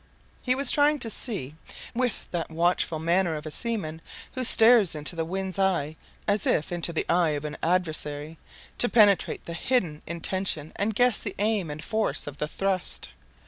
He 0.41 0.55
was 0.55 0.71
trying 0.71 0.97
to 1.01 1.11
see, 1.11 1.53
with 1.93 2.25
that 2.31 2.49
watchful 2.49 2.97
manner 2.97 3.35
of 3.35 3.45
a 3.45 3.51
seaman 3.51 4.01
who 4.33 4.43
stares 4.43 4.95
into 4.95 5.15
the 5.15 5.23
wind's 5.23 5.59
eye 5.59 5.95
as 6.27 6.47
if 6.47 6.71
into 6.71 6.91
the 6.91 7.05
eye 7.07 7.35
of 7.37 7.45
an 7.45 7.55
adversary, 7.61 8.39
to 8.79 8.89
penetrate 8.89 9.45
the 9.45 9.53
hidden 9.53 10.01
intention 10.07 10.73
and 10.75 10.95
guess 10.95 11.19
the 11.19 11.35
aim 11.37 11.69
and 11.69 11.83
force 11.83 12.25
of 12.25 12.37
the 12.37 12.47
thrust. 12.47 13.09